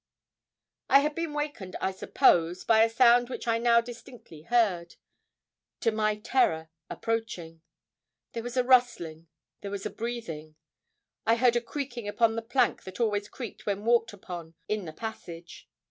[0.89, 4.95] I had been wakened, I suppose, by a sound which I now distinctly heard,
[5.81, 7.61] to my great terror, approaching.
[8.33, 9.27] There was a rustling;
[9.61, 10.55] there was a breathing.
[11.27, 14.93] I heard a creaking upon the plank that always creaked when walked upon in the
[14.93, 15.69] passage.